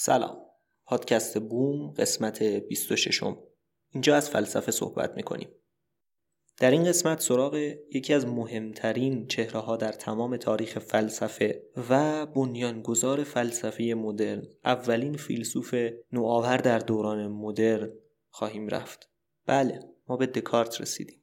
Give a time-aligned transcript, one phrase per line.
[0.00, 0.36] سلام.
[0.86, 3.22] پادکست بوم قسمت 26
[3.92, 5.48] اینجا از فلسفه صحبت می‌کنیم.
[6.56, 7.54] در این قسمت سراغ
[7.94, 15.74] یکی از مهمترین چهره ها در تمام تاریخ فلسفه و بنیانگذار فلسفه مدرن اولین فیلسوف
[16.12, 17.92] نوآور در دوران مدرن
[18.30, 19.10] خواهیم رفت.
[19.46, 21.22] بله ما به دکارت رسیدیم.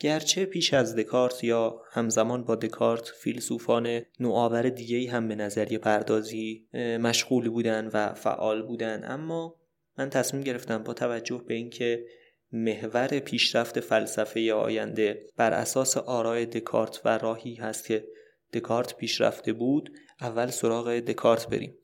[0.00, 6.68] گرچه پیش از دکارت یا همزمان با دکارت فیلسوفان نوآور دیگهی هم به نظریه پردازی
[6.74, 9.04] مشغول بودن و فعال بودن.
[9.04, 9.56] اما
[9.98, 12.06] من تصمیم گرفتم با توجه به اینکه
[12.52, 18.06] محور پیشرفت فلسفه آینده بر اساس آرای دکارت و راهی هست که
[18.52, 21.78] دکارت پیشرفته بود اول سراغ دکارت بریم.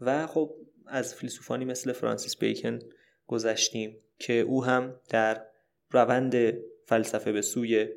[0.00, 0.54] و خب
[0.86, 2.78] از فیلسوفانی مثل فرانسیس بیکن
[3.26, 5.46] گذشتیم که او هم در
[5.90, 6.34] روند
[6.88, 7.88] فلسفه به سوی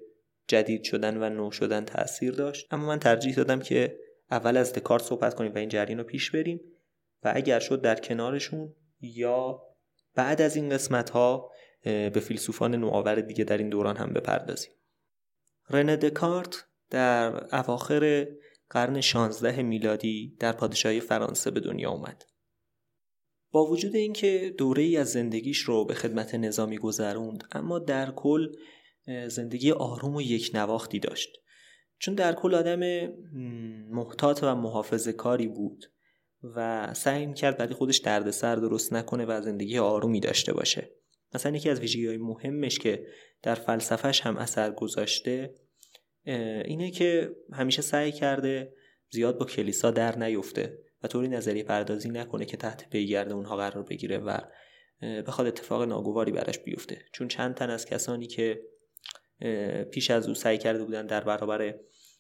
[0.47, 2.67] جدید شدن و نو شدن تاثیر داشت.
[2.73, 3.99] اما من ترجیح دادم که
[4.31, 6.61] اول از دکارت صحبت کنیم و این جریان رو پیش بریم
[7.23, 9.61] و اگر شد در کنارشون یا
[10.15, 11.51] بعد از این قسمت ها
[11.83, 14.71] به فیلسوفان نوآور دیگه در این دوران هم بپردازیم.
[15.69, 18.27] رنه دکارت در اواخر
[18.69, 22.23] قرن 16 میلادی در پادشاهی فرانسه به دنیا اومد.
[23.51, 28.47] با وجود اینکه دوره ای از زندگیش رو به خدمت نظامی گذروند اما در کل
[29.27, 31.29] زندگی آروم و یک نواختی داشت.
[31.97, 33.07] چون در کل آدم
[33.89, 35.85] محتاط و محافظ کاری بود
[36.43, 40.91] و سعی کرد برای خودش دردسر درست نکنه و زندگی آرومی داشته باشه.
[41.33, 43.07] مثلا یکی از ویژگی های مهمش که
[43.41, 45.55] در فلسفهش هم اثر گذاشته
[46.65, 48.73] اینه که همیشه سعی کرده
[49.09, 53.83] زیاد با کلیسا در نیفته و طوری نظریه پردازی نکنه که تحت پیگرد اونها قرار
[53.83, 54.37] بگیره و
[55.01, 57.01] بخواد اتفاق ناگواری براش بیفته.
[57.13, 58.61] چون چند تن از کسانی که
[59.91, 61.75] پیش از او سعی کرده بودن در برابر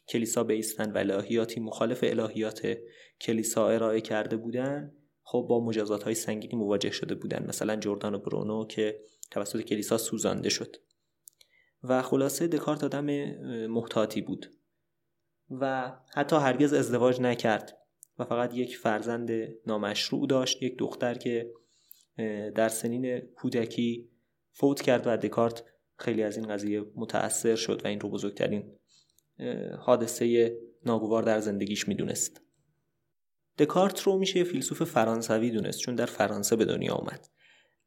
[0.07, 2.77] کلیسا بیستن و الهیاتی مخالف الهیات
[3.21, 4.91] کلیسا ارائه کرده بودن
[5.23, 7.45] خب با مجازات های سنگینی مواجه شده بودن.
[7.47, 8.99] مثلا جردان و برونو که
[9.31, 10.75] توسط کلیسا سوزانده شد.
[11.83, 13.05] و خلاصه دکارت آدم
[13.67, 14.51] محتاطی بود.
[15.49, 17.77] و حتی هرگز ازدواج نکرد.
[18.19, 19.31] و فقط یک فرزند
[19.67, 21.51] نامشروع داشت یک دختر که
[22.55, 24.09] در سنین کودکی
[24.51, 25.63] فوت کرد و دکارت
[26.01, 28.75] خیلی از این قضیه متأثر شد و این رو بزرگترین
[29.79, 32.41] حادثه ناگوار در زندگیش می‌دونست.
[33.57, 37.27] دکارت رو میشه فیلسوف فرانسوی دونست چون در فرانسه به دنیا آمد.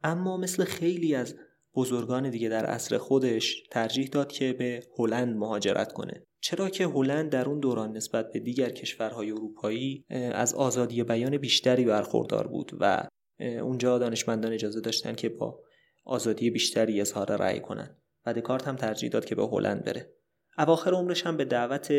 [0.03, 1.37] اما مثل خیلی از
[1.75, 6.27] بزرگان دیگه در عصر خودش ترجیح داد که به هلند مهاجرت کنه.
[6.41, 11.85] چرا که هلند در اون دوران نسبت به دیگر کشورهای اروپایی از آزادی بیان بیشتری
[11.85, 13.09] برخوردار بود و
[13.41, 15.61] اونجا دانشمندان اجازه داشتن که با
[16.05, 20.13] آزادی بیشتری اظهار رأی کنند و دکارت هم ترجیح داد که به هلند بره.
[20.59, 21.93] اواخر عمرش هم به دعوت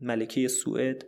[0.00, 1.06] ملکه سوئد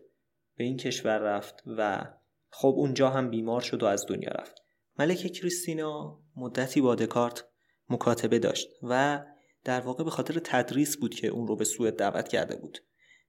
[0.56, 2.06] به این کشور رفت و
[2.50, 4.62] خب اونجا هم بیمار شد و از دنیا رفت.
[4.98, 7.44] ملکه کریستینا مدتی با دکارت
[7.88, 9.24] مکاتبه داشت و
[9.64, 12.78] در واقع به خاطر تدریس بود که اون رو به سوئد دعوت کرده بود.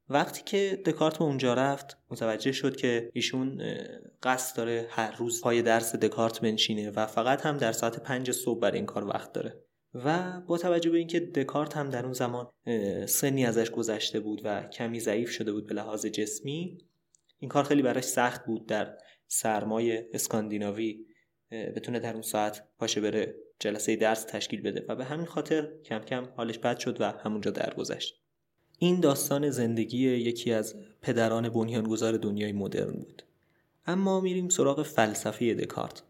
[0.10, 3.62] وقتی که دکارت به اونجا رفت متوجه شد که ایشون
[4.24, 8.60] قصد داره هر روز پای درس دکارت بنشینه و فقط هم در ساعت پنج صبح
[8.60, 9.64] برای این کار وقت داره.
[9.94, 12.48] و با توجه به اینکه دکارت هم در اون زمان
[13.06, 16.78] سنی ازش گذشته بود و کمی ضعیف شده بود به لحاظ جسمی
[17.40, 18.98] این کار خیلی براش سخت بود در
[19.28, 21.06] سرمای اسکاندیناوی
[21.52, 26.00] بتونه در اون ساعت پاشه بره جلسه درس تشکیل بده و به همین خاطر کم
[26.00, 28.22] کم حالش بد شد و همونجا درگذشت.
[28.80, 33.24] این داستان زندگی یکی از پدران بنیانگذار دنیای مدرن بود.
[33.86, 36.04] اما میریم سراغ فلسفه دکارت.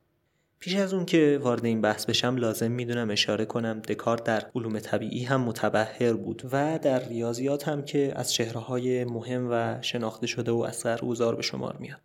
[0.60, 4.80] پیش از اون که وارد این بحث بشم لازم می‌دونم اشاره کنم دکارت در علوم
[4.80, 10.52] طبیعی هم متبهر بود و در ریاضیات هم که از چهره مهم و شناخته شده
[10.52, 12.02] و اثر اوزار به شمار میاد.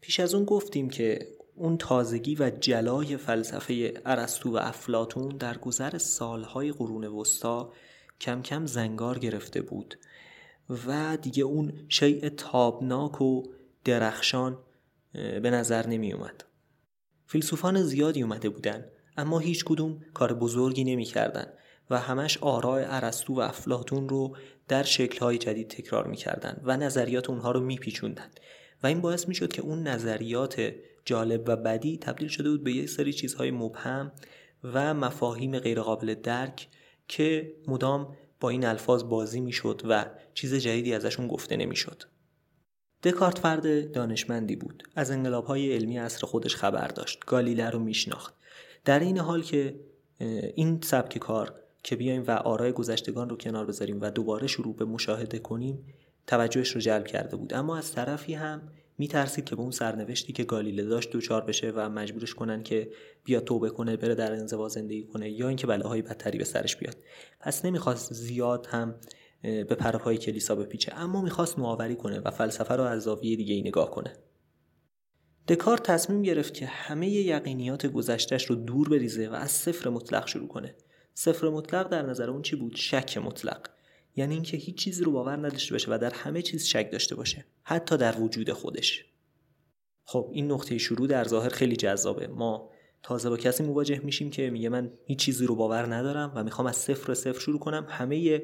[0.00, 5.98] پیش از اون گفتیم که اون تازگی و جلای فلسفه ارسطو و افلاتون در گذر
[5.98, 7.72] سالهای قرون وسطا
[8.20, 9.98] کم کم زنگار گرفته بود
[10.86, 13.42] و دیگه اون شیء تابناک و
[13.84, 14.58] درخشان
[15.12, 16.44] به نظر نمی اومد
[17.34, 18.84] فیلسوفان زیادی اومده بودن
[19.16, 21.46] اما هیچ کدوم کار بزرگی نمی کردن
[21.90, 24.36] و همش آراء ارسطو و افلاتون رو
[24.68, 28.30] در شکلهای جدید تکرار می‌کردند و نظریات اونها رو میپیچوندن
[28.82, 30.72] و این باعث می‌شد که اون نظریات
[31.04, 34.12] جالب و بدی تبدیل شده بود به یک سری چیزهای مبهم
[34.64, 36.68] و مفاهیم غیرقابل درک
[37.08, 42.02] که مدام با این الفاظ بازی می‌شد و چیز جدیدی ازشون گفته نمی‌شد.
[43.04, 44.82] دکارت فرد دانشمندی بود.
[44.96, 47.24] از انقلاب های علمی عصر خودش خبر داشت.
[47.26, 48.34] گالیله رو میشناخت.
[48.84, 49.74] در این حال که
[50.54, 54.84] این سبک کار که بیایم و آرای گذشتگان رو کنار بذاریم و دوباره شروع به
[54.84, 55.84] مشاهده کنیم
[56.26, 57.54] توجهش رو جلب کرده بود.
[57.54, 58.62] اما از طرفی هم
[58.98, 62.90] میترسید که به اون سرنوشتی که گالیله داشت دوچار بشه و مجبورش کنن که
[63.24, 66.96] بیا توبه کنه بره در انزوا زندگی کنه یا اینکه بلاهای بدتری به سرش بیاد.
[67.40, 68.94] پس نمی‌خواست زیاد هم
[69.44, 70.92] به پرپای کلیسا بپیچه.
[70.96, 74.12] اما می‌خواست نوآوری کنه و فلسفه رو از زاویه دیگه ای نگاه کنه.
[75.48, 80.48] دکارت تصمیم گرفت که همه یقینیات گذشتش رو دور بریزه و از صفر مطلق شروع
[80.48, 80.74] کنه.
[81.14, 83.68] صفر مطلق در نظر اون چی بود؟ شک مطلق.
[84.16, 87.44] یعنی اینکه هیچ چیزی رو باور نداشته باشه و در همه چیز شک داشته باشه.
[87.62, 89.04] حتی در وجود خودش.
[90.04, 92.26] خب این نقطه شروع در ظاهر خیلی جذابه.
[92.26, 92.70] ما
[93.02, 96.66] تازه با کسی مواجه میشیم که میگه من هیچ چیزی رو باور ندارم و می‌خوام
[96.66, 97.86] از صفر صفر شروع کنم.
[97.88, 98.42] همه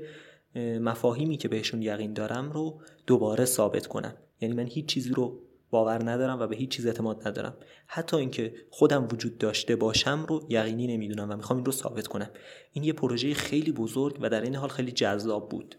[0.56, 4.14] مفاهیمی که بهشون یقین دارم رو دوباره ثابت کنم.
[4.40, 7.56] یعنی من هیچ چیزی رو باور ندارم و به هیچ چیز اعتماد ندارم.
[7.86, 12.30] حتی اینکه خودم وجود داشته باشم رو یقینی نمی‌دونم و می‌خوام این رو ثابت کنم.
[12.72, 15.76] این یه پروژه خیلی بزرگ و در این حال خیلی جذاب بود.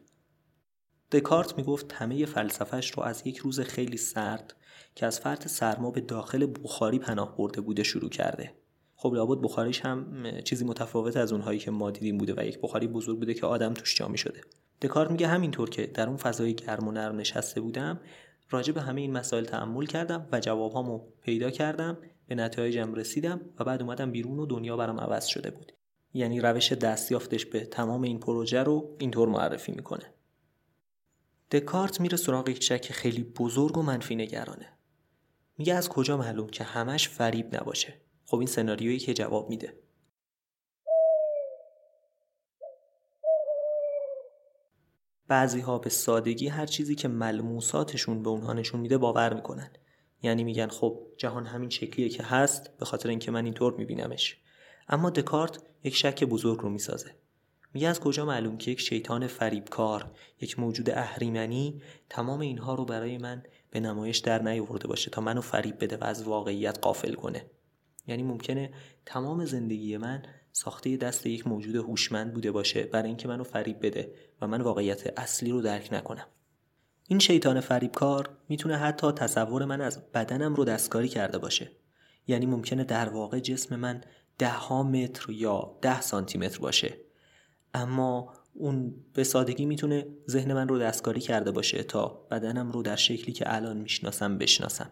[1.11, 4.55] دکارت می‌گفت همه فلسفهش رو از یک روز خیلی سرد
[4.95, 8.60] که از فرط سرما به داخل بخاری پناه برده بوده شروع کرده.
[9.01, 12.87] خب لابد بخاریش هم چیزی متفاوت از اونهایی که ما دیدیم بوده و یک بخاری
[12.87, 14.41] بزرگ بوده که آدم توش جا شده
[14.81, 17.99] دکارت میگه همینطور که در اون فضای گرم و نرم نشسته بودم
[18.49, 23.63] راجع به همه این مسائل تعمل کردم و جوابهامو پیدا کردم به نتایجم رسیدم و
[23.63, 25.71] بعد اومدم بیرون و دنیا برام عوض شده بود.
[26.13, 30.13] یعنی روش دستیافتش به تمام این پروژه رو اینطور معرفی می‌کنه.
[31.51, 34.69] دکارت میره سراغ یک شک خیلی بزرگ و منفی نگرانه.
[35.57, 37.93] میگه از کجا معلوم که همش فریب نباشه؟
[38.31, 39.73] خب این سناریویی که جواب میده.
[45.27, 49.71] بعضی ها به سادگی هر چیزی که ملموساتشون به اونها نشون میده باور می‌کنن.
[50.23, 54.37] یعنی میگن خب جهان همین شکلیه که هست به خاطر اینکه من اینطور میبینمش.
[54.89, 57.15] اما دکارت یک شک بزرگ رو می‌سازه.
[57.73, 60.11] میگه از کجا معلوم که یک شیطان فریبکار
[60.41, 65.41] یک موجود اهریمنی تمام اینها رو برای من به نمایش در نیاورده باشه تا منو
[65.41, 67.45] فریب بده و از واقعیت قافل کنه.
[68.07, 68.73] یعنی ممکنه
[69.05, 74.13] تمام زندگی من ساخته دست یک موجود هوشمند بوده باشه برای اینکه منو فریب بده
[74.41, 76.25] و من واقعیت اصلی رو درک نکنم.
[77.07, 81.71] این شیطان فریبکار می‌تونه حتی تصور من از بدنم رو دستکاری کرده باشه.
[82.27, 84.01] یعنی ممکنه در واقع جسم من
[84.37, 86.97] ده ها متر یا ده سانتی متر باشه.
[87.73, 92.95] اما اون به سادگی می‌تونه ذهن من رو دستکاری کرده باشه تا بدنم رو در
[92.95, 94.91] شکلی که الان می‌شناسم بشناسم.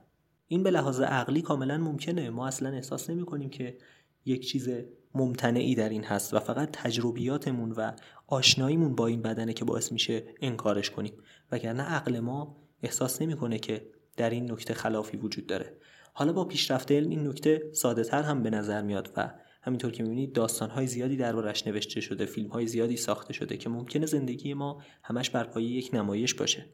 [0.51, 2.30] این به لحاظ عقلی کاملا ممکنه.
[2.30, 3.78] ما اصلا احساس نمی کنیم که
[4.25, 4.69] یک چیز
[5.16, 7.92] ممتنعی در این هست و فقط تجربیاتمون و
[8.28, 11.14] آشناییمون با این بدنه که باعث میشه انکارش کنیم.
[11.52, 15.78] وگرنه عقل ما احساس نمی‌کنه که در این نکته خلافی وجود داره.
[16.14, 20.04] حالا با پیشرفت علم این نکته ساده تر هم به نظر میاد و همینطور که
[20.04, 25.30] می‌بینید داستانهای زیادی دربارش نوشته شده فیلمهای زیادی ساخته شده که ممکنه زندگی ما همش
[25.30, 26.66] بر پایه یک نمایش باشه.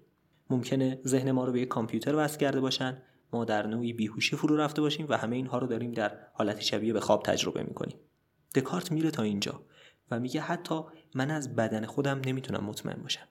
[0.50, 2.98] ممکنه ذهن ما رو به یک کامپیوتر وصل کرده باشن
[3.34, 6.94] ما در نوعی بیهوشی فرو رفته باشیم و همه اینها رو داریم در حالتی شبیه
[6.94, 7.98] به خواب تجربه می‌کنیم.
[8.56, 9.66] دکارت میره تا اینجا
[10.12, 10.82] و میگه حتی
[11.16, 13.28] من از بدن خودم نمی‌تونم مطمئن باشم.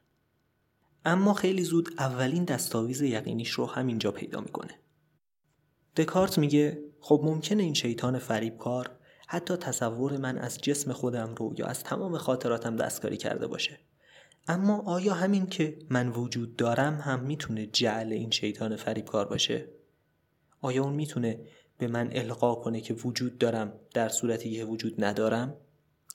[1.04, 4.78] اما خیلی زود اولین دستاویز یقینیش رو همینجا پیدا می‌کنه.
[5.96, 8.90] دکارت میگه خب ممکنه این شیطان فریبکار
[9.28, 13.80] حتی تصور من از جسم خودم رو یا از تمام خاطراتم دستکاری کرده باشه.
[14.48, 19.68] اما آیا همین که من وجود دارم هم می‌تونه جعل این شیطان فریبکار باشه؟
[20.64, 21.40] آیا اون می‌تونه
[21.78, 25.56] به من القا کنه که وجود دارم در صورتی که وجود ندارم؟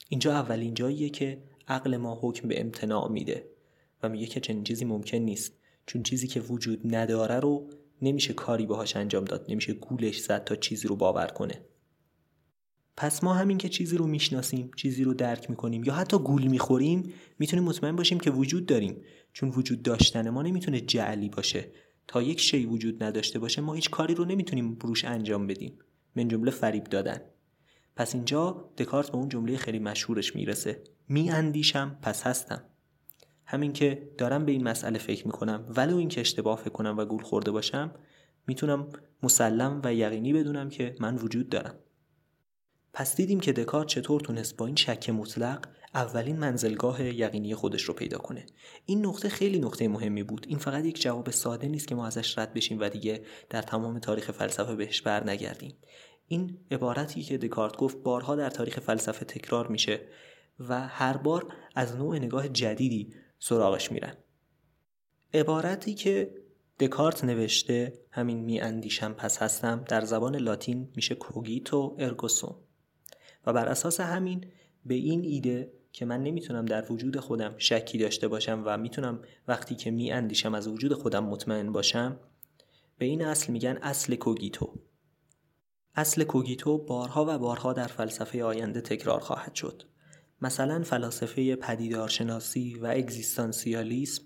[0.10, 3.50] اینجا اولین جاییه که عقل ما حکم به امتناع میده
[4.04, 5.54] و میگه که چنین چیزی ممکن نیست.
[5.86, 7.70] چون چیزی که وجود نداره رو
[8.02, 11.62] نمیشه کاری باهاش انجام داد نمیشه گولش زد تا چیزی رو باور کنه.
[12.98, 17.14] پس ما همین که چیزی رو می‌شناسیم چیزی رو درک می‌کنیم یا حتی گول می‌خوریم
[17.40, 19.02] می‌تونیم مطمئن باشیم که وجود داریم.
[19.34, 21.66] چون وجود داشتن ما نمی‌تونه جعلی باشه.
[22.10, 25.80] تا یک شی وجود نداشته باشه ما هیچ کاری رو نمی‌تونیم بروش انجام بدیم.
[26.16, 27.22] من جمله فریب دادن.
[27.96, 30.84] پس اینجا دکارت به اون جمله خیلی مشهورش می‌رسه.
[31.10, 32.64] می اندیشم پس هستم.
[33.46, 37.22] همین که دارم به این مسئله فکر می‌کنم ولو اینکه اشتباه فکر کنم و گول
[37.22, 37.92] خورده باشم
[38.48, 38.90] می‌تونم
[39.24, 41.76] مسلم و یقینی بدونم که من وجود دارم.
[42.94, 47.94] پس دیدیم که دکارت چطور تونست با این شک مطلق اولین منزلگاه یقینی خودش رو
[47.94, 48.46] پیدا کنه.
[48.86, 50.46] این نقطه خیلی نقطه مهمی بود.
[50.50, 54.00] این فقط یک جواب ساده نیست که ما ازش رد بشیم و دیگه در تمام
[54.00, 55.74] تاریخ فلسفه بهش بر نگردیم
[56.28, 60.02] این عبارتی که دکارت گفت بارها در تاریخ فلسفه تکرار میشه
[60.60, 64.14] و هر بار از نوع نگاه جدیدی سراغش میرن.
[65.34, 66.36] عبارتی که
[66.80, 72.56] دکارت نوشته همین می اندیشم پس هستم در زبان لاتین میشه کوگیتو ارگوسوم
[73.46, 74.46] و بر اساس همین
[74.86, 79.76] به این ایده که من نمی‌تونم در وجود خودم شکی داشته باشم و می‌تونم وقتی
[79.76, 82.20] که می اندیشم از وجود خودم مطمئن باشم
[82.98, 84.80] به این اصل میگن اصل کوگیتو.
[85.96, 89.84] اصل کوگیتو بارها و بارها در فلسفه آینده تکرار خواهد شد.
[90.42, 94.24] مثلا فلاسفه پدیدارشناسی و اگزیستانسیالیسم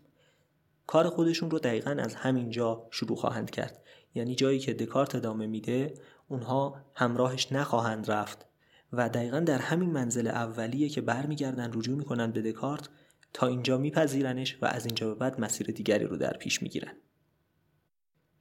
[0.88, 3.84] کار خودشون رو دقیقا از همین جا شروع خواهند کرد.
[4.16, 5.94] یعنی جایی که دکارت ادامه میده
[6.28, 8.46] اونها همراهش نخواهند رفت.
[8.94, 12.90] و دقیقا در همین منزل اولیه که برمیگردن رجوع می‌کنن به دکارت
[13.34, 16.94] تا اینجا میپذیرنش و از اینجا به بعد مسیر دیگری رو در پیش می‌گیرن.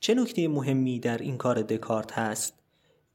[0.00, 2.54] چه نکته مهمی در این کار دکارت هست؟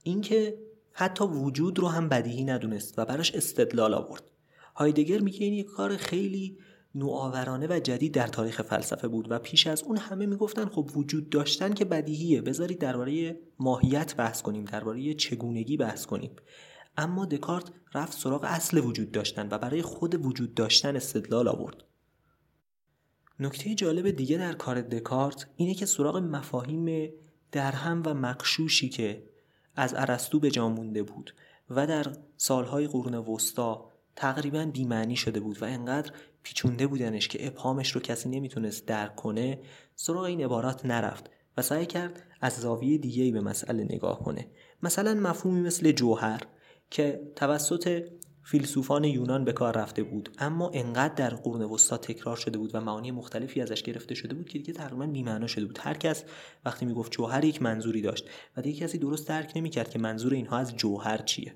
[0.04, 0.58] اینکه
[0.92, 4.32] حتی وجود رو هم بدیهی ندونست و براش استدلال آورد.
[4.76, 6.58] هایدگر میگه این یک کار خیلی
[6.96, 11.30] نوآورانه و جدید در تاریخ فلسفه بود و پیش از اون همه می‌گفتن خب وجود
[11.30, 12.42] داشتن که بدیهیه.
[12.42, 16.32] بذارید درباره ماهیت بحث کنیم درباره چگونگی بحث کنیم.
[16.98, 21.84] اما دکارت رفت سراغ اصل وجود داشتن و برای خود وجود داشتن استدلال آورد.
[23.40, 27.10] نکته جالب دیگه در کار دکارت اینه که سراغ مفاهیم
[27.52, 29.24] درهم و مقشوشی که
[29.76, 31.34] از ارسطو به جا مونده بود
[31.70, 32.06] و در
[32.38, 36.12] سالهای قرون وسطا تقریبا بیمعنی شده بود و انقدر
[36.44, 39.60] پیچونده بودنش که ابهامش رو کسی نمی‌تونست درک کنه
[39.96, 44.48] سراغ این عبارات نرفت و سعی کرد از زاویه دیگه به مسئله نگاه کنه.
[44.84, 46.42] مثلا مفهومی مثل جوهر.
[46.90, 48.04] که توسط
[48.44, 50.30] فیلسوفان یونان به کار رفته بود.
[50.40, 54.50] اما انقدر در قرون وسطا تکرار شده بود و معانی مختلفی ازش گرفته شده بود
[54.50, 55.80] که دیگه تقریبا بی‌معنا شده بود.
[55.82, 56.24] هر کس
[56.66, 60.58] وقتی می‌گفت جوهر یک منظوری داشت و دیگه کسی درست درک نمی‌کرد که منظور اینها
[60.58, 61.56] از جوهر چیه.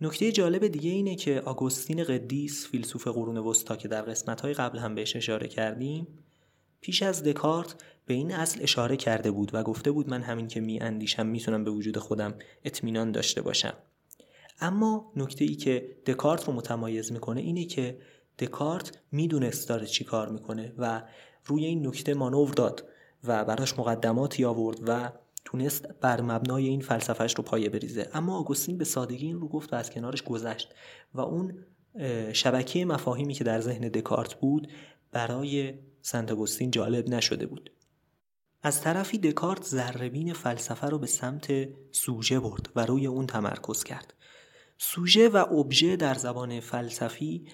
[0.00, 4.94] نکته جالب دیگه اینه که آگوستین قدیس فیلسوف قرون وسطا که در قسمت‌های قبل هم
[4.94, 6.06] بهش اشاره کردیم
[6.80, 7.74] پیش از دکارت
[8.06, 11.64] به این اصل اشاره کرده بود و گفته بود من همین که می اندیشم می‌تونم
[11.64, 13.74] به وجود خودم اطمینان داشته باشم.
[14.62, 17.98] اما نکته ای که دکارت رو متمایز می‌کنه اینه که
[18.38, 21.02] دکارت می‌دونست داره چی کار می‌کنه و
[21.44, 22.88] روی این نکته مانور داد
[23.24, 25.12] و براش مقدماتی آورد و
[25.44, 28.08] تونست بر مبنای این فلسفهش رو پایه بریزه.
[28.14, 30.74] اما آگوستین به سادگی این رو گفت و از کنارش گذشت
[31.14, 31.64] و اون
[32.32, 34.68] شبکه مفاهیمی که در ذهن دکارت بود
[35.12, 37.70] برای سنت آگوستین جالب نشده بود.
[38.62, 44.14] از طرفی دکارت ذربین فلسفه رو به سمت سوژه برد و روی اون تمرکز کرد.
[44.84, 47.44] سوژه و ابژه در زبان فلسفی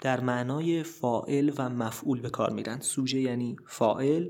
[0.00, 2.80] در معنای فائل و مفعول به کار میرن.
[2.80, 4.28] سوژه یعنی فائل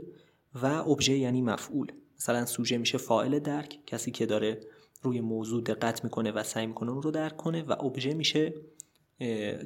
[0.63, 1.93] و ابژه یعنی مفعول.
[2.17, 3.79] مثلا سوژه میشه فائل درک.
[3.87, 4.61] کسی که داره
[5.03, 8.55] روی موضوع دقت می‌کنه و سعی می‌کنه اون رو درک کنه و ابژه میشه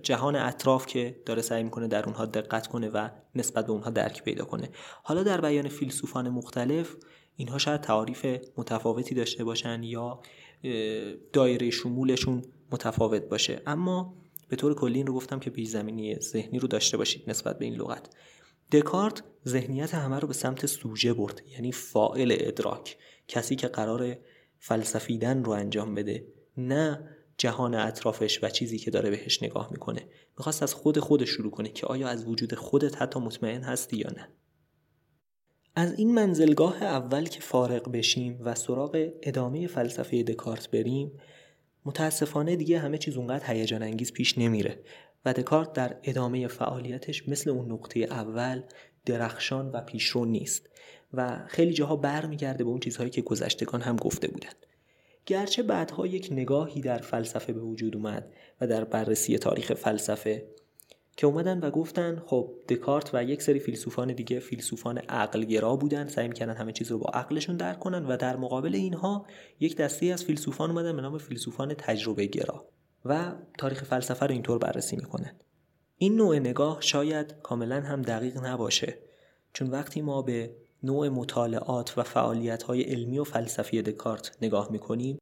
[0.02, 4.22] جهان اطراف که داره سعی می‌کنه در اونها دقت کنه و نسبت به اونها درک
[4.22, 4.70] پیدا کنه.
[5.02, 6.96] حالا در بیان فیلسوفان مختلف
[7.36, 10.20] اینها شاید تعاریف متفاوتی داشته باشن یا
[11.32, 12.42] دایره شمولشون
[12.72, 13.62] متفاوت باشه.
[13.66, 14.14] اما
[14.48, 17.64] به طور کلی این رو گفتم که پیش زمینی ذهنی رو داشته باشید نسبت به
[17.64, 18.10] این لغت.
[18.72, 22.96] دکارت ذهنیت همه رو به سمت سوژه برد یعنی فائل ادراک.
[23.28, 24.16] کسی که قرار
[24.58, 27.08] فلسفیدن رو انجام بده نه
[27.38, 30.08] جهان اطرافش و چیزی که داره بهش نگاه می‌کنه.
[30.38, 34.10] می‌خواست از خود خودش شروع کنه که آیا از وجود خودت حتی مطمئن هستی یا
[34.16, 34.28] نه.
[35.74, 41.12] از این منزلگاه اول که فارغ بشیم و سراغ ادامه فلسفه دکارت بریم
[41.88, 44.78] متاسفانه دیگه همه چیز اونقدر هیجان انگیز پیش نمیره
[45.24, 48.62] و دکارت در ادامه فعالیتش مثل اون نقطه اول
[49.06, 50.70] درخشان و پیشرو نیست
[51.14, 54.66] و خیلی جاها برمیگرده به اون چیزهایی که گذشتگان هم گفته بودند
[55.26, 60.46] گرچه بعدها یک نگاهی در فلسفه به وجود اومد و در بررسی تاریخ فلسفه
[61.18, 66.28] که اومدن و گفتن خب دکارت و یک سری فیلسوفان دیگه فیلسوفان عقلگرا بودن سعی
[66.28, 69.26] می‌کردن همه چیز رو با عقلشون درک کنن و در مقابل اینها
[69.60, 72.68] یک دسته از فیلسوفان اومدن به نام فیلسوفان تجربه گرا
[73.04, 75.36] و تاریخ فلسفه رو اینطور بررسی می‌کنن.
[75.96, 78.98] این نوع نگاه شاید کاملا هم دقیق نباشه
[79.52, 85.18] چون وقتی ما به نوع مطالعات و فعالیت های علمی و فلسفی دکارت نگاه می‌کنیم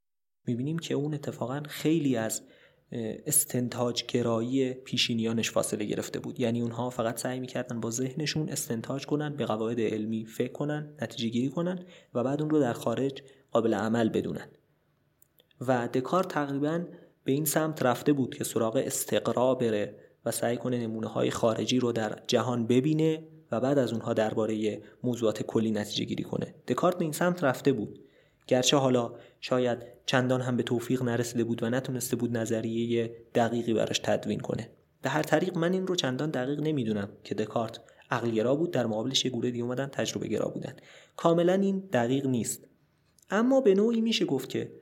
[0.46, 2.42] می‌بینیم که اون اتفاقا خیلی از
[3.26, 6.40] استنتاج گرایی پیشینیانش فاصله گرفته بود.
[6.40, 11.28] یعنی اونها فقط سعی می‌کردن با ذهنشون استنتاج کنن به قواعد علمی فکر کنن نتیجه
[11.28, 14.48] گیری کنن و بعد اون رو در خارج قابل عمل بدونن.
[15.60, 16.84] و دکار تقریبا
[17.24, 21.78] به این سمت رفته بود که سراغ استقرا بره و سعی کنه نمونه های خارجی
[21.78, 26.54] رو در جهان ببینه و بعد از اونها درباره موضوعات کلی نتیجه گیری کنه.
[26.68, 27.98] دکارت به این سمت رفته بود.
[28.46, 33.98] گرچه حالا شاید چندان هم به توفیق نرسیده بود و نتونسته بود نظریه دقیقی براش
[33.98, 34.70] تدوین کنه.
[35.02, 39.24] به هر طریق من این رو چندان دقیق نمی‌دونم که دکارت عقلگرا بود در مقابلش
[39.24, 40.76] یه گروه دیگه اومدن تجربه گرا بودن.
[41.16, 42.64] کاملا این دقیق نیست.
[43.30, 44.72] اما به نوعی میشه گفت که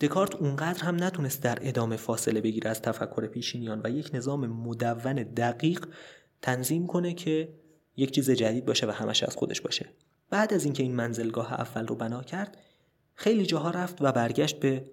[0.00, 5.14] دکارت اونقدر هم نتونست در ادامه فاصله بگیره از تفکر پیشینیان و یک نظام مدون
[5.14, 5.86] دقیق
[6.42, 7.48] تنظیم کنه که
[7.96, 9.88] یک چیز جدید باشه و همش از خودش باشه.
[10.30, 12.56] بعد از اینکه این منزلگاه اول رو بنا کرد
[13.14, 14.90] خیلی جاها رفت و برگشت به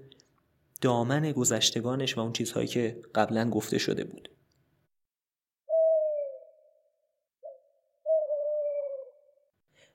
[0.82, 4.30] دامن گذشتگانش و اون چیزهایی که قبلا گفته شده بود.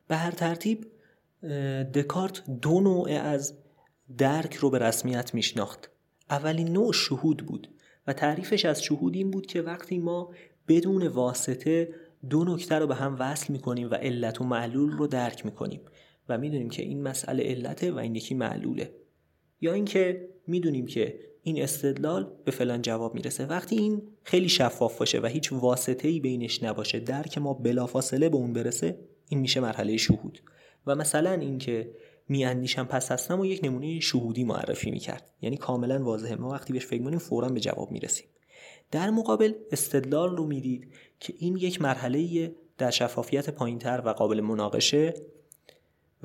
[0.08, 0.86] به هر ترتیب
[1.94, 3.58] دکارت دو نوع از
[4.18, 5.90] درک رو به رسمیت میشناخت.
[6.30, 7.68] اولین نوع شهود بود
[8.06, 10.34] و تعریفش از شهود این بود که وقتی ما
[10.68, 11.94] بدون واسطه
[12.30, 15.80] دو نکته رو به هم وصل می‌کنیم و علت و معلول رو درک می‌کنیم.
[16.28, 18.94] و می‌دونیم که این مسئله علته و این یکی معلوله.
[19.60, 23.46] یا اینکه می‌دونیم که این استدلال به فلان جواب می‌رسه.
[23.46, 28.36] وقتی این خیلی شفاف باشه و هیچ واسطه ای بینش نباشه درک ما بلافاصله به
[28.36, 30.38] اون برسه این میشه مرحله شهود.
[30.86, 31.90] و مثلا اینکه
[32.28, 35.30] میاندیشم پس هستم و یک نمونه شهودی معرفی می‌کرد.
[35.42, 36.34] یعنی کاملا واضحه.
[36.34, 38.26] ما وقتی بهش فکر کنیم فورا به جواب می‌رسیم.
[38.90, 40.88] در مقابل استدلال رو می‌دید
[41.20, 45.14] که این یک مرحله در شفافیت پایینتر و قابل مناقشه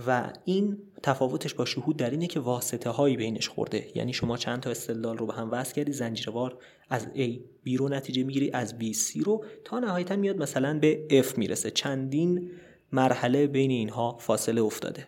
[0.07, 3.87] و این تفاوتش با شهود در اینه که واسطه هایی بینش خورده.
[3.95, 6.57] یعنی شما چند تا استدلال رو به هم وصل کردی زنجیروار
[6.89, 11.07] از A B رو نتیجه می‌گیری از B C رو تا نهایتا میاد مثلا به
[11.31, 11.71] F می‌رسه.
[11.71, 12.51] چندین
[12.91, 15.07] مرحله بین اینها فاصله افتاده.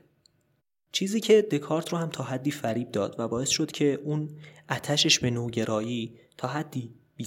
[0.91, 4.29] چیزی که دکارت رو هم تا حدی فریب داد و باعث شد که اون
[4.69, 7.25] اتشش به نوگرایی تا حدی بی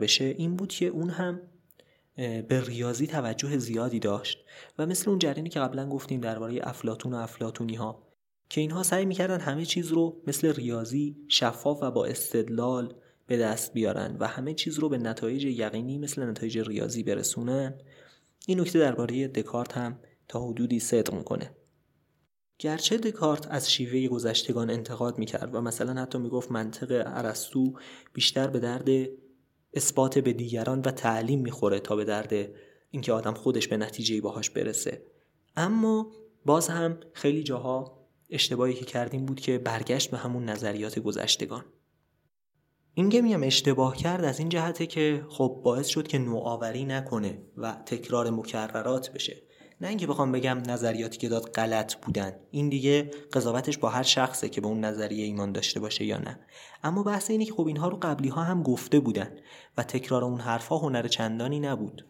[0.00, 1.40] بشه این بود که اون هم
[2.18, 4.44] به ریاضی توجه زیادی داشت
[4.78, 8.02] و مثل اون جریانی که قبلا گفتیم درباره افلاتون و افلاتونی ها
[8.48, 12.94] که اینها سعی می‌کردن همه چیز رو مثل ریاضی شفاف و با استدلال
[13.26, 17.74] به دست بیارن و همه چیز رو به نتایج یقینی مثل نتایج ریاضی برسونن.
[18.46, 21.50] این نکته درباره دکارت هم تا حدودی صدق می‌کنه.
[22.58, 27.74] گرچه دکارت از شیوه گذشتگان انتقاد می‌کرد و مثلا حتی می‌گفت منطق ارسطو
[28.12, 28.88] بیشتر به درد
[29.78, 32.32] اثبات به دیگران و تعلیم می‌خوره تا به درد
[32.90, 35.02] اینکه آدم خودش به نتیجه باهاش برسه.
[35.56, 36.12] اما
[36.44, 37.98] باز هم خیلی جاها
[38.30, 41.64] اشتباهی که کردیم بود که برگشت به همون نظریات گذشتگان.
[42.94, 47.42] این که میم اشتباه کرد از این جهته که خب باعث شد که نوآوری نکنه
[47.56, 49.42] و تکرار مکررات بشه.
[49.80, 52.32] نه اینکه بخوام بگم نظریاتی که داد غلط بودن.
[52.50, 56.40] این دیگه قضاوتش با هر شخصه که به اون نظریه ایمان داشته باشه یا نه.
[56.82, 59.36] اما بحث اینه که خب اینها رو قبلی ها هم گفته بودن
[59.76, 62.06] و تکرار اون حرفها هنر چندانی نبود.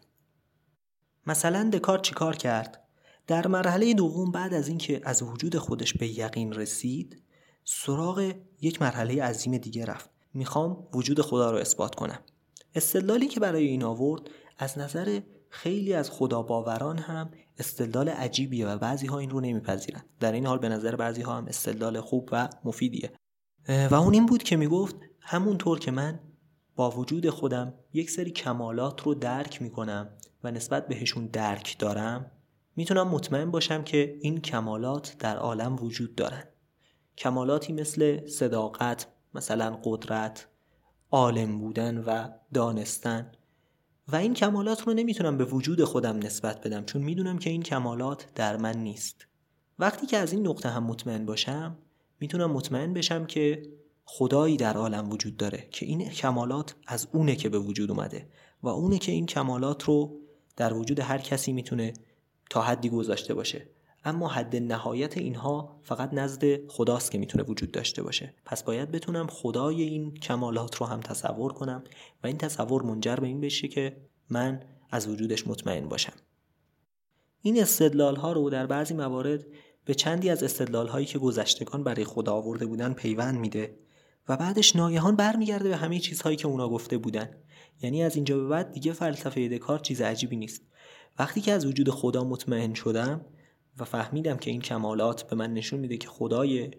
[1.27, 2.83] مثلا دکارت چیکار کرد؟
[3.27, 7.23] در مرحله دوم بعد از اینکه از وجود خودش به یقین رسید
[7.63, 10.09] سراغ یک مرحله عظیم دیگه رفت.
[10.33, 12.19] می‌خوام وجود خدا رو اثبات کنم.
[12.75, 14.21] استدلالی که برای این آورد
[14.57, 20.01] از نظر خیلی از خدا باوران هم استدلال عجیبیه و بعضی ها این رو نمیپذیرن.
[20.19, 23.11] در این حال به نظر بعضی ها هم استدلال خوب و مفیدیه.
[23.91, 26.19] و اون این بود که می‌گفت همونطور که من
[26.75, 30.09] با وجود خودم یک سری کمالات رو درک می‌کنم
[30.43, 32.31] و نسبت بهشون درک دارم
[32.75, 36.43] می‌تونم مطمئن باشم که این کمالات در عالم وجود دارن.
[37.17, 40.47] کمالاتی مثل صداقت مثلا قدرت
[41.11, 43.31] عالم بودن و دانستن.
[44.11, 48.25] و این کمالات رو نمی‌تونم به وجود خودم نسبت بدم چون می‌دونم که این کمالات
[48.35, 49.25] در من نیست.
[49.79, 51.77] وقتی که از این نقطه هم مطمئن باشم
[52.19, 53.61] می‌تونم مطمئن بشم که
[54.05, 58.29] خدایی در عالم وجود داره که این کمالات از اونه که به وجود اومده
[58.63, 60.19] و اونه که این کمالات رو
[60.57, 61.93] در وجود هر کسی می‌تونه
[62.49, 63.69] تا حدی گذاشته باشه.
[64.05, 68.33] اما حد نهایت اینها فقط نزد خداست که می‌تونه وجود داشته باشه.
[68.45, 71.83] پس باید بتونم خدای این کمالات رو هم تصور کنم
[72.23, 73.97] و این تصور منجر به این بشه که
[74.29, 76.13] من از وجودش مطمئن باشم.
[77.41, 79.45] این استدلال ها رو در بعضی موارد
[79.85, 83.79] به چندی از استدلال هایی که گذشتگان برای خدا آورده بودن پیوند میده
[84.29, 87.29] و بعدش ناگهان برمیگرده به همه چیزهایی که اونا گفته بودن.
[87.81, 90.61] یعنی از اینجا به بعد دیگه فلسفه دکارت چیز عجیبی نیست.
[91.19, 93.25] وقتی که از وجود خدا مطمئن شدم
[93.79, 96.71] و فهمیدم که این کمالات به من نشون میده که خدای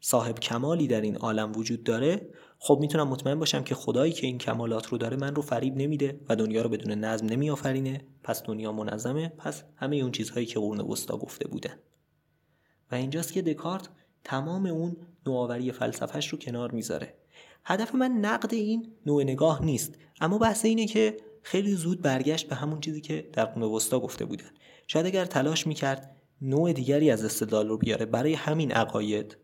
[0.00, 4.38] صاحب کمالی در این عالم وجود داره خب می‌تونم مطمئن باشم که خدایی که این
[4.38, 8.04] کمالات رو داره من رو فریب نمیده و دنیا رو بدون نظم نمیآفرینه.
[8.22, 11.74] پس دنیا منظمه پس همه اون چیزهایی که قرون وسطا گفته بودن.
[12.92, 13.88] و اینجاست که دکارت
[14.24, 17.14] تمام اون نوآوری فلسفهش رو کنار می‌ذاره.
[17.64, 22.54] هدف من نقد این نوع نگاه نیست اما بحث اینه که خیلی زود برگشت به
[22.54, 24.50] همون چیزی که در قرون وسطا گفته بودن.
[24.86, 29.36] شاید اگر تلاش می‌کرد نوع دیگری از استدلال رو بیاره برای همین عقاید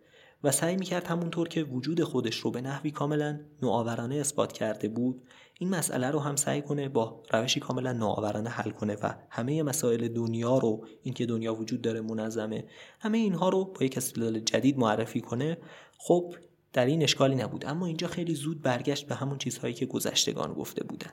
[0.44, 5.22] و سعی می‌کرد همونطور که وجود خودش رو به نحوی کاملا نوآورانه اثبات کرده بود
[5.58, 10.08] این مسئله رو هم سعی کنه با روشی کاملا نوآورانه حل کنه و همه مسائل
[10.08, 12.64] دنیا رو اینکه دنیا وجود داره منظمه
[13.00, 15.58] همه اینها رو با یک استدلال جدید معرفی کنه
[15.98, 16.34] خب
[16.72, 17.64] در این اشکالی نبود.
[17.66, 21.10] اما اینجا خیلی زود برگشت به همون چیزهایی که گذشتگان گفته بودن.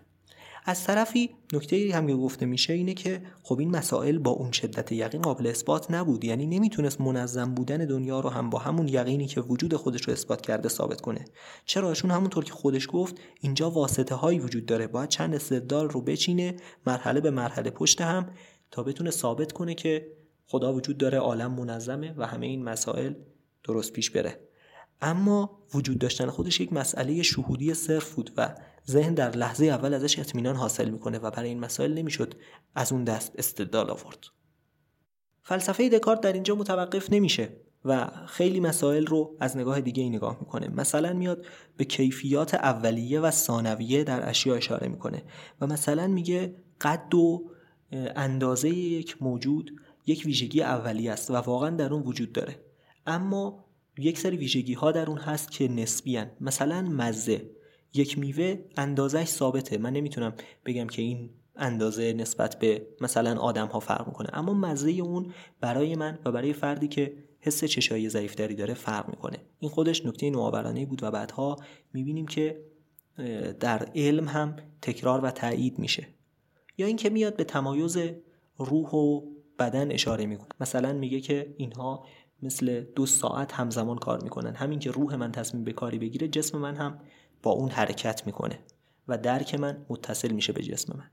[0.69, 4.91] از طرفی نکته هم که گفته میشه اینه که خب این مسائل با اون شدت
[4.91, 6.23] یقین قابل اثبات نبود.
[6.23, 10.41] یعنی نمی‌تونست منظم بودن دنیا رو هم با همون یقینی که وجود خودش رو اثبات
[10.41, 11.25] کرده ثابت کنه.
[11.65, 14.87] چرا؟ چون همونطور که خودش گفت اینجا واسطه هایی وجود داره.
[14.87, 16.55] باید چند استدلال رو بچینه
[16.87, 18.29] مرحله به مرحله پشت هم
[18.71, 20.07] تا بتونه ثابت کنه که
[20.47, 23.13] خدا وجود داره عالم منظمه و همه این مسائل
[23.63, 24.39] درست پیش بره.
[25.01, 28.55] اما وجود داشتن خودش یک مسئله شهودی صرف بود و
[28.89, 32.33] ذهن در لحظه اول ازش اطمینان حاصل می‌کنه و برای این مسائل نمی‌شد
[32.75, 34.19] از اون دست استدلال آورد.
[35.43, 37.49] فلسفه دکارت در اینجا متوقف نمیشه
[37.85, 40.67] و خیلی مسائل رو از نگاه دیگه ای نگاه می‌کنه.
[40.67, 41.45] مثلا میاد
[41.77, 45.23] به کیفیات اولیه و ثانویه در اشیا اشاره می‌کنه
[45.61, 47.51] و مثلا میگه قد و
[47.91, 49.71] اندازه یک موجود
[50.05, 52.59] یک ویژگی اولیه است و واقعا در اون وجود داره.
[53.07, 53.65] اما
[53.97, 57.49] یک سری ویژگی ها در اون هست که نسبی مثلا مزه.
[57.93, 59.77] یک میوه اندازش ثابته.
[59.77, 60.33] من نمی‌تونم
[60.65, 64.29] بگم که این اندازه نسبت به مثلا آدم ها فرق می‌کنه.
[64.33, 69.37] اما مزه اون برای من و برای فردی که حس چشایی ضعیفتری داره فرق می‌کنه.
[69.59, 71.55] این خودش نکته نوآورانه بود و بعدها
[71.93, 72.61] می‌بینیم که
[73.59, 76.07] در علم هم تکرار و تایید میشه.
[76.77, 77.97] یا اینکه میاد به تمایز
[78.57, 79.21] روح و
[79.59, 80.49] بدن اشاره می‌کنه.
[80.59, 82.05] مثلا میگه که اینها
[82.41, 84.55] مثل دو ساعت همزمان کار می‌کنن.
[84.55, 86.99] همین که روح من تصمیم به کاری بگیره جسم من هم
[87.43, 88.59] با اون حرکت می‌کنه
[89.07, 91.09] و درک من متصل میشه به جسم من.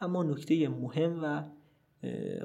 [0.00, 1.42] اما نکته مهم و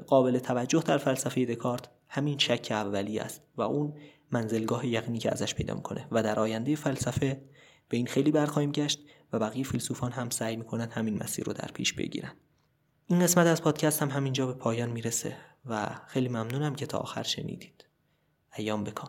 [0.06, 3.94] قابل توجه در فلسفه دکارت همین شک اولی است و اون
[4.30, 6.08] منزلگاه یقینی که ازش پیدا می‌کنه.
[6.10, 7.42] و در آینده فلسفه
[7.88, 9.00] به این خیلی برخواهیم گشت
[9.32, 12.32] و بقیه فیلسوفان هم سعی می‌کنن همین مسیر رو در پیش بگیرن.
[13.06, 17.22] این قسمت از پادکست هم همینجا به پایان می‌رسه و خیلی ممنونم که تا آخر
[17.22, 17.84] شنیدید.
[18.56, 19.08] ایام بکن